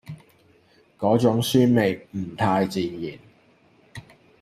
[0.97, 3.19] 嗰種酸味唔太自然